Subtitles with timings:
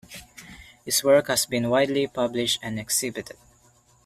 [0.83, 3.37] His work has been widely published and exhibited.